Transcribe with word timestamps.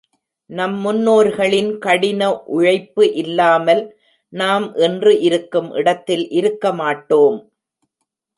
நம் 0.49 0.77
முன்னோர்களின் 0.77 1.69
கடின 1.77 2.21
உழைப்பு 2.55 3.03
இல்லாமல் 3.13 3.83
நாம் 4.33 4.65
இன்று 4.77 5.13
இருக்கும் 5.19 5.69
இடத்தில் 5.73 6.25
இருக்க 6.31 6.73
மாட்டோம். 6.73 7.37